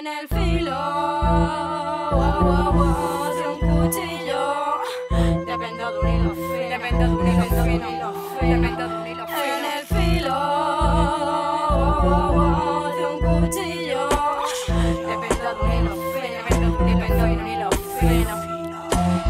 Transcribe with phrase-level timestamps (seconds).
[0.00, 0.80] En el filo
[3.34, 4.42] de un cuchillo.
[5.46, 6.68] Dependo de un hilo fino.
[6.68, 7.84] Dependo de un hilo fino.
[8.40, 9.44] Dependo de un hilo fino.
[9.44, 10.36] En el filo
[12.96, 14.02] de un cuchillo.
[15.06, 16.38] Dependo de un hilo fino.
[16.86, 18.34] Dependo de un hilo fino.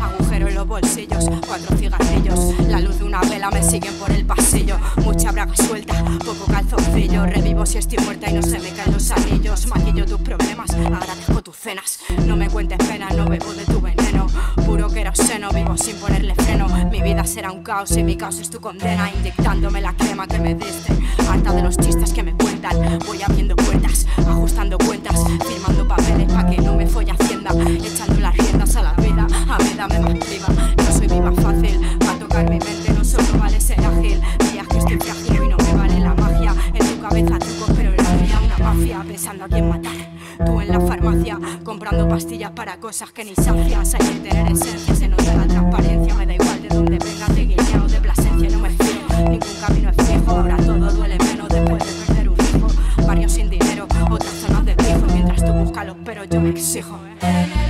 [0.03, 2.41] Agujero en los bolsillos, cuatro cigarrillos.
[2.69, 4.79] La luz de una vela me siguen por el pasillo.
[5.03, 6.47] Mucha braga suelta, poco
[6.95, 7.27] calzoncillo.
[7.27, 9.67] Revivo si estoy muerta y no se me caen los anillos.
[9.67, 12.01] Maquillo tus problemas, agradezco tus cenas.
[12.27, 14.27] No me cuentes penas, no bebo de tu veneno.
[14.67, 16.69] Puro queroseno, vivo sin ponerle freno.
[16.91, 19.11] Mi vida será un caos y mi caos es tu condena.
[19.13, 20.93] Inyectándome la crema que me diste.
[21.29, 22.99] Harta de los chistes que me cuentan.
[39.45, 39.93] A quién matar.
[40.45, 43.95] Tú en la farmacia, comprando pastillas para cosas que ni sacias.
[43.95, 46.15] Hay que tener esencia, se nota la transparencia.
[46.15, 49.29] Me da igual de dónde venga, de Guinea o de Plasencia, no me fío.
[49.31, 53.07] Ningún camino es fijo, ahora todo duele menos después de perder un hijo.
[53.07, 55.07] Barrio sin dinero, otras zonas de pijo.
[55.13, 56.99] Mientras tú buscas los pero yo me exijo.
[57.21, 57.64] En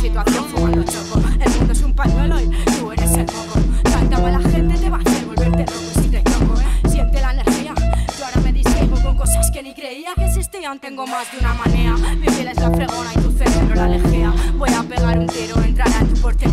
[0.00, 1.20] situación fumando choco.
[1.38, 2.48] El mundo es un pañuelo y
[2.78, 3.60] tú eres el moco.
[3.82, 6.54] Tanta mala gente te va a hacer volverte loco si te toco.
[6.88, 7.74] Siente la energía.
[8.18, 10.78] Yo ahora me distraigo con cosas que ni creía que existían.
[10.78, 11.96] Tengo más de una manea.
[12.16, 14.32] Mi piel es la fregona y tu cerebro la lejea.
[14.56, 16.49] Voy a pegar un tiro, entrar a tu portería.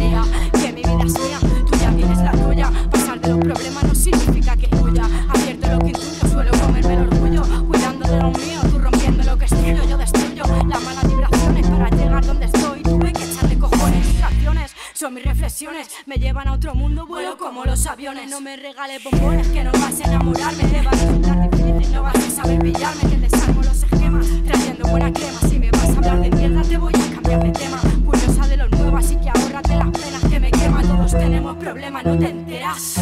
[16.06, 18.30] me llevan a otro mundo, vuelo como los aviones.
[18.30, 22.16] No me regales bombones que no vas a enamorarme, te vas a difícil, no vas
[22.16, 25.40] a saber pillarme, que desarmo los esquemas, trayendo buena crema.
[25.48, 27.80] Si me vas a hablar de mierda, te voy a cambiar de tema.
[28.06, 30.82] Curiosa de lo nuevo, así que ahórrate las penas que me quema.
[30.82, 32.96] Todos tenemos problemas, no te enteras.